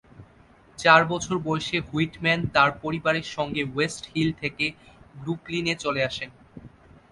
চার 0.79 1.01
বছর 1.05 1.35
বয়সে 1.39 1.77
হুইটম্যান 1.87 2.39
তার 2.55 2.69
পরিবারের 2.83 3.25
সঙ্গে 3.35 3.61
ওয়েস্ট 3.65 4.03
হিলস 4.13 4.35
থেকে 4.41 4.65
ব্রুকলিনে 5.15 5.73
চলে 5.75 6.01
আসেন। 6.09 6.29